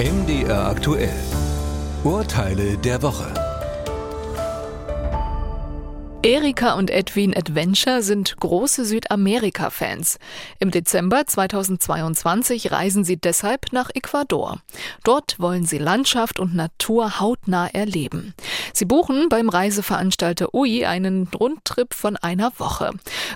MDR 0.00 0.66
aktuell. 0.66 1.12
Urteile 2.04 2.78
der 2.78 3.02
Woche. 3.02 3.34
Erika 6.22 6.72
und 6.72 6.88
Edwin 6.88 7.36
Adventure 7.36 8.00
sind 8.00 8.34
große 8.40 8.86
Südamerika-Fans. 8.86 10.18
Im 10.58 10.70
Dezember 10.70 11.26
2022 11.26 12.72
reisen 12.72 13.04
sie 13.04 13.18
deshalb 13.18 13.74
nach 13.74 13.90
Ecuador. 13.92 14.62
Dort 15.04 15.38
wollen 15.38 15.66
sie 15.66 15.76
Landschaft 15.76 16.40
und 16.40 16.54
Natur 16.54 17.20
hautnah 17.20 17.66
erleben. 17.66 18.32
Sie 18.72 18.86
buchen 18.86 19.28
beim 19.28 19.50
Reiseveranstalter 19.50 20.54
UI 20.54 20.86
einen 20.86 21.28
Rundtrip 21.28 21.92
von 21.92 22.16
einer 22.16 22.52
Woche. 22.56 22.92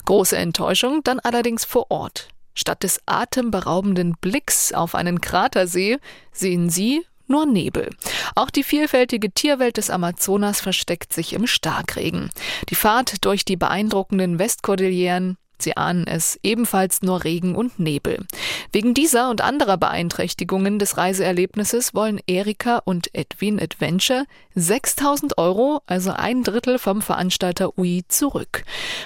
Große 0.06 0.38
Enttäuschung 0.38 1.02
dann 1.04 1.20
allerdings 1.20 1.66
vor 1.66 1.90
Ort. 1.90 2.33
Statt 2.54 2.82
des 2.82 3.00
atemberaubenden 3.06 4.14
Blicks 4.20 4.72
auf 4.72 4.94
einen 4.94 5.20
Kratersee 5.20 5.98
sehen 6.32 6.70
sie 6.70 7.04
nur 7.26 7.46
Nebel. 7.46 7.90
Auch 8.34 8.50
die 8.50 8.64
vielfältige 8.64 9.30
Tierwelt 9.30 9.76
des 9.76 9.90
Amazonas 9.90 10.60
versteckt 10.60 11.12
sich 11.12 11.32
im 11.32 11.46
Starkregen. 11.46 12.30
Die 12.68 12.74
Fahrt 12.74 13.24
durch 13.24 13.44
die 13.44 13.56
beeindruckenden 13.56 14.38
Westkordilleren 14.38 15.36
Sie 15.58 15.76
ahnen 15.76 16.06
es, 16.06 16.38
ebenfalls 16.42 17.02
nur 17.02 17.24
Regen 17.24 17.54
und 17.54 17.78
Nebel. 17.78 18.26
Wegen 18.74 18.92
dieser 18.92 19.30
und 19.30 19.40
anderer 19.40 19.76
Beeinträchtigungen 19.76 20.80
des 20.80 20.96
Reiseerlebnisses 20.96 21.94
wollen 21.94 22.18
Erika 22.26 22.78
und 22.78 23.08
Edwin 23.14 23.60
Adventure 23.60 24.24
6000 24.56 25.38
Euro, 25.38 25.80
also 25.86 26.10
ein 26.10 26.42
Drittel 26.42 26.80
vom 26.80 27.00
Veranstalter 27.00 27.78
UI, 27.78 28.02
zurück. 28.08 28.64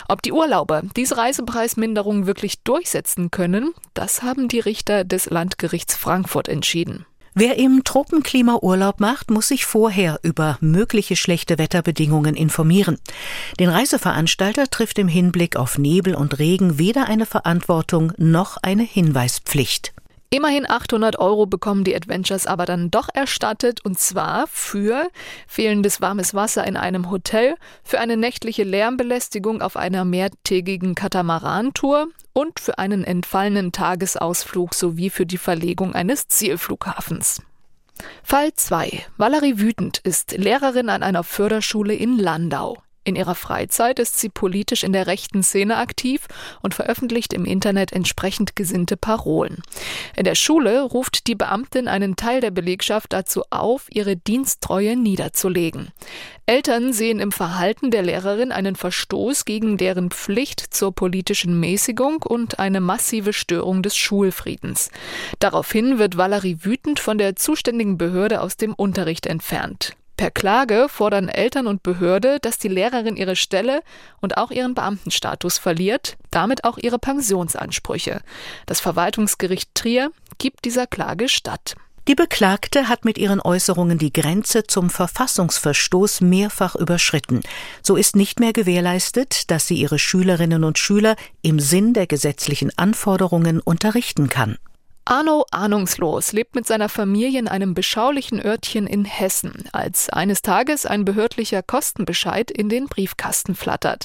Ob 0.09 0.23
die 0.23 0.33
Urlauber 0.33 0.85
diese 0.97 1.19
Reisepreisminderung 1.19 2.27
wirklich 2.27 2.63
durchsetzen 2.63 3.31
können, 3.31 3.75
das 3.93 4.23
haben 4.23 4.49
die 4.49 4.61
Richter 4.61 5.05
des 5.05 5.29
Landgerichts 5.29 5.95
Frankfurt 5.95 6.49
entschieden. 6.49 7.05
Wer 7.41 7.57
im 7.57 7.85
Tropenklima 7.85 8.59
Urlaub 8.63 8.99
macht, 8.99 9.31
muss 9.31 9.47
sich 9.47 9.65
vorher 9.65 10.19
über 10.25 10.59
mögliche 10.61 11.15
schlechte 11.15 11.57
Wetterbedingungen 11.57 12.35
informieren. 12.35 12.99
Den 13.61 13.69
Reiseveranstalter 13.69 14.67
trifft 14.71 14.99
im 14.99 15.07
Hinblick 15.07 15.55
auf 15.55 15.79
Nebel 15.79 16.17
und 16.17 16.41
Regen 16.41 16.81
weder 16.81 17.07
eine 17.07 17.27
Verantwortung 17.27 18.13
noch 18.17 18.57
eine 18.61 18.83
Hinweispflicht. 18.83 19.93
Immerhin 20.31 20.69
800 20.69 21.19
Euro 21.19 21.47
bekommen 21.47 21.85
die 21.85 21.97
Adventures 21.97 22.47
aber 22.47 22.67
dann 22.67 22.91
doch 22.91 23.09
erstattet 23.15 23.83
und 23.85 23.99
zwar 23.99 24.47
für 24.49 25.09
fehlendes 25.47 26.03
warmes 26.03 26.35
Wasser 26.35 26.67
in 26.67 26.77
einem 26.77 27.11
Hotel, 27.11 27.55
für 27.83 27.99
eine 27.99 28.19
nächtliche 28.19 28.65
Lärmbelästigung 28.65 29.63
auf 29.63 29.79
einer 29.79 30.05
mehrtägigen 30.05 30.95
Katamarantour 30.95 32.09
und 32.35 32.61
für 32.61 32.79
einen 32.79 33.05
entfallenen 33.05 33.73
Tagesausflug 33.73 34.75
sowie 34.75 35.09
für 35.09 35.25
die 35.25 35.39
Verlegung 35.39 35.95
eines 35.95 36.29
Zielflughafens. 36.29 37.41
Fall 38.23 38.53
2. 38.55 39.07
Valerie 39.17 39.59
Wütend 39.59 39.99
ist 39.99 40.33
Lehrerin 40.33 40.91
an 40.91 41.03
einer 41.03 41.25
Förderschule 41.25 41.95
in 41.95 42.19
Landau. 42.19 42.77
In 43.09 43.17
ihrer 43.17 43.35
Freizeit 43.35 44.01
ist 44.01 44.19
sie 44.19 44.29
politisch 44.29 44.85
in 44.85 44.93
der 44.93 45.07
rechten 45.07 45.43
Szene 45.43 45.79
aktiv 45.79 46.29
und 46.61 46.75
veröffentlicht 46.75 47.33
im 47.33 47.47
Internet 47.47 47.91
entsprechend 47.91 48.55
gesinnte 48.55 48.99
Parolen. 48.99 49.63
In 50.15 50.25
der 50.25 50.35
Schule 50.35 50.83
ruft 50.83 51.27
die 51.27 51.35
Beamtin 51.35 51.89
einen 51.89 52.17
Teil 52.17 52.43
der 52.43 52.51
Belegschaft 52.51 53.15
dazu 53.15 53.45
auf, 53.49 53.87
ihre 53.89 54.19
Diensttreue 54.19 54.95
niederzulegen. 54.95 55.89
Eltern 56.45 56.93
sehen 56.93 57.19
im 57.19 57.33
Verhalten 57.33 57.91
der 57.91 58.03
Lehrerin 58.03 58.53
einen 58.53 58.77
Verstoß 58.77 59.47
gegen 59.47 59.79
deren 59.79 60.11
Pflicht 60.11 60.61
zur 60.61 60.95
politischen 60.95 61.59
Mäßigung 61.59 62.23
und 62.23 62.59
eine 62.59 62.83
massive 62.83 63.33
Störung 63.33 63.83
des 63.83 63.97
Schulfriedens. 63.97 64.91
Daraufhin 65.39 65.99
wird 65.99 66.19
Valerie 66.19 66.59
wütend 66.61 67.01
von 67.01 67.17
der 67.17 67.37
zuständigen 67.37 67.97
Behörde 67.97 68.43
aus 68.43 68.59
dem 68.59 68.75
Unterricht 68.75 69.25
entfernt. 69.25 69.97
Per 70.19 70.33
Klage 70.33 70.89
fordern 70.89 71.29
Eltern 71.29 71.69
und 71.69 71.85
Behörde, 71.85 72.41
dass 72.41 72.59
die 72.59 72.67
Lehrerin 72.67 73.17
ihre 73.17 73.37
Stelle 73.37 73.83
und 74.21 74.37
auch 74.37 74.51
ihren 74.51 74.75
Beamtenstatus 74.75 75.59
verliert, 75.59 76.19
damit 76.33 76.65
auch 76.65 76.77
ihre 76.77 76.99
Pensionsansprüche. 76.99 78.21
Das 78.67 78.81
Verwaltungsgericht 78.81 79.73
Trier 79.77 80.11
gibt 80.39 80.65
dieser 80.65 80.89
Klage 80.89 81.29
statt. 81.29 81.77
Die 82.09 82.17
Beklagte 82.17 82.89
hat 82.89 83.05
mit 83.05 83.17
ihren 83.17 83.41
Äußerungen 83.41 83.99
die 83.99 84.13
Grenze 84.13 84.65
zum 84.65 84.91
Verfassungsverstoß 84.91 86.21
mehrfach 86.21 86.75
überschritten. 86.75 87.43
So 87.81 87.95
ist 87.95 88.17
nicht 88.17 88.41
mehr 88.41 88.53
gewährleistet, 88.53 89.49
dass 89.53 89.69
sie 89.69 89.77
ihre 89.77 90.01
Schülerinnen 90.01 90.65
und 90.65 90.79
Schüler 90.79 91.15
im 91.43 91.61
Sinn 91.61 91.95
der 91.95 92.09
gesetzlichen 92.09 92.77
Anforderungen 92.77 93.61
unterrichten 93.61 94.29
kann. 94.29 94.59
Arno 95.11 95.47
Ahnungslos 95.53 96.33
lebt 96.33 96.55
mit 96.55 96.67
seiner 96.67 96.91
Familie 96.91 97.39
in 97.39 97.49
einem 97.49 97.73
beschaulichen 97.73 98.45
Örtchen 98.45 98.87
in 98.87 99.07
Hessen, 99.07 99.65
als 99.73 100.11
eines 100.11 100.43
Tages 100.43 100.85
ein 100.85 101.07
behördlicher 101.07 101.63
Kostenbescheid 101.63 102.51
in 102.51 102.69
den 102.69 102.89
Briefkasten 102.89 103.55
flattert. 103.55 104.05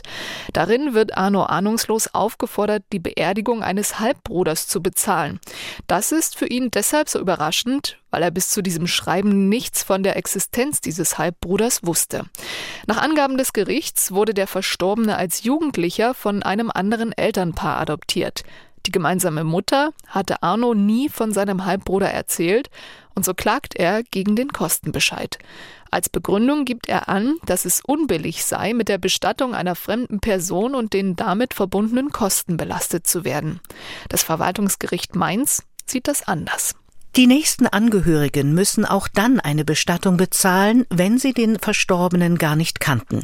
Darin 0.53 0.93
wird 0.93 1.17
Arno 1.17 1.43
Ahnungslos 1.43 2.07
aufgefordert, 2.13 2.83
die 2.93 2.99
Beerdigung 2.99 3.63
eines 3.63 3.99
Halbbruders 3.99 4.67
zu 4.67 4.81
bezahlen. 4.81 5.41
Das 5.87 6.13
ist 6.13 6.37
für 6.37 6.47
ihn 6.47 6.71
deshalb 6.71 7.09
so 7.09 7.19
überraschend, 7.19 7.97
weil 8.09 8.23
er 8.23 8.31
bis 8.31 8.51
zu 8.51 8.61
diesem 8.61 8.87
Schreiben 8.87 9.49
nichts 9.49 9.83
von 9.83 10.03
der 10.03 10.15
Existenz 10.15 10.79
dieses 10.79 11.17
Halbbruders 11.17 11.81
wusste. 11.83 12.27
Nach 12.87 13.01
Angaben 13.01 13.37
des 13.37 13.51
Gerichts 13.51 14.13
wurde 14.13 14.33
der 14.33 14.47
Verstorbene 14.47 15.17
als 15.17 15.43
Jugendlicher 15.43 16.13
von 16.13 16.43
einem 16.43 16.71
anderen 16.73 17.11
Elternpaar 17.11 17.81
adoptiert. 17.81 18.43
Die 18.85 18.91
gemeinsame 18.91 19.43
Mutter 19.43 19.91
hatte 20.07 20.43
Arno 20.43 20.73
nie 20.73 21.07
von 21.09 21.31
seinem 21.31 21.65
Halbbruder 21.65 22.09
erzählt 22.09 22.69
und 23.15 23.23
so 23.23 23.33
klagt 23.33 23.75
er 23.75 24.03
gegen 24.03 24.35
den 24.35 24.49
Kostenbescheid. 24.49 25.39
Als 25.89 26.09
Begründung 26.09 26.65
gibt 26.65 26.89
er 26.89 27.07
an, 27.07 27.35
dass 27.45 27.65
es 27.65 27.81
unbillig 27.85 28.43
sei, 28.43 28.73
mit 28.73 28.89
der 28.89 28.97
Bestattung 28.97 29.53
einer 29.53 29.75
fremden 29.75 30.19
Person 30.19 30.75
und 30.75 30.93
den 30.93 31.15
damit 31.15 31.53
verbundenen 31.53 32.11
Kosten 32.11 32.57
belastet 32.57 33.05
zu 33.07 33.23
werden. 33.23 33.59
Das 34.09 34.23
Verwaltungsgericht 34.23 35.15
Mainz 35.15 35.63
sieht 35.85 36.07
das 36.07 36.27
anders. 36.27 36.75
Die 37.15 37.27
nächsten 37.27 37.67
Angehörigen 37.67 38.55
müssen 38.55 38.85
auch 38.85 39.07
dann 39.07 39.39
eine 39.39 39.63
Bestattung 39.63 40.17
bezahlen, 40.17 40.87
wenn 40.89 41.19
sie 41.19 41.33
den 41.33 41.59
Verstorbenen 41.59 42.39
gar 42.39 42.55
nicht 42.55 42.79
kannten. 42.79 43.21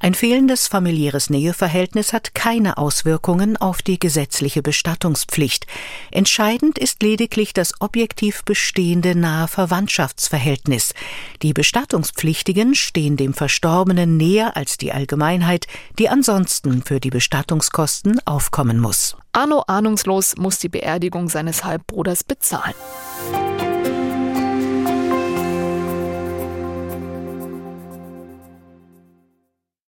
Ein 0.00 0.12
fehlendes 0.12 0.68
familiäres 0.68 1.30
Näheverhältnis 1.30 2.12
hat 2.12 2.34
keine 2.34 2.76
Auswirkungen 2.76 3.56
auf 3.56 3.80
die 3.80 3.98
gesetzliche 3.98 4.60
Bestattungspflicht. 4.60 5.66
Entscheidend 6.10 6.78
ist 6.78 7.02
lediglich 7.02 7.54
das 7.54 7.80
objektiv 7.80 8.44
bestehende 8.44 9.14
nahe 9.14 9.48
Verwandtschaftsverhältnis. 9.48 10.92
Die 11.40 11.54
Bestattungspflichtigen 11.54 12.74
stehen 12.74 13.16
dem 13.16 13.32
Verstorbenen 13.32 14.18
näher 14.18 14.58
als 14.58 14.76
die 14.76 14.92
Allgemeinheit, 14.92 15.68
die 15.98 16.10
ansonsten 16.10 16.82
für 16.82 17.00
die 17.00 17.10
Bestattungskosten 17.10 18.20
aufkommen 18.26 18.78
muss. 18.78 19.16
Arno 19.32 19.64
ahnungslos 19.66 20.36
muss 20.36 20.58
die 20.58 20.68
Beerdigung 20.68 21.30
seines 21.30 21.64
Halbbruders 21.64 22.24
bezahlen. 22.24 22.74
Bye. 23.12 23.61